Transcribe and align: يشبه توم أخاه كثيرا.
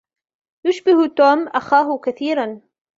يشبه 0.65 1.07
توم 1.07 1.47
أخاه 1.47 1.97
كثيرا. 1.97 2.61